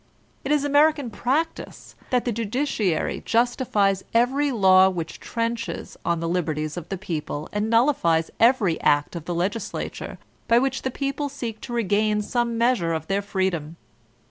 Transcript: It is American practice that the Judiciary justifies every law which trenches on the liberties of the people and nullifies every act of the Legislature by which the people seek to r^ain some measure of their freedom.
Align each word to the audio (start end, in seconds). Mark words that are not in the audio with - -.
It 0.43 0.51
is 0.51 0.63
American 0.63 1.11
practice 1.11 1.93
that 2.09 2.25
the 2.25 2.31
Judiciary 2.31 3.21
justifies 3.23 4.03
every 4.15 4.51
law 4.51 4.89
which 4.89 5.19
trenches 5.19 5.95
on 6.03 6.19
the 6.19 6.27
liberties 6.27 6.75
of 6.75 6.89
the 6.89 6.97
people 6.97 7.47
and 7.53 7.69
nullifies 7.69 8.31
every 8.39 8.81
act 8.81 9.15
of 9.15 9.25
the 9.25 9.35
Legislature 9.35 10.17
by 10.47 10.57
which 10.57 10.81
the 10.81 10.89
people 10.89 11.29
seek 11.29 11.61
to 11.61 11.73
r^ain 11.73 12.23
some 12.23 12.57
measure 12.57 12.93
of 12.93 13.05
their 13.09 13.21
freedom. 13.21 13.75